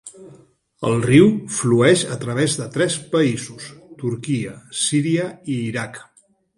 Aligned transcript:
El 0.87 0.95
riu 1.03 1.27
flueix 1.57 2.07
a 2.17 2.19
través 2.25 2.57
de 2.63 2.67
tres 2.79 2.97
països, 3.13 3.71
Turquia, 4.03 4.59
Síria 4.89 5.33
i 5.59 5.65
Iraq. 5.73 6.07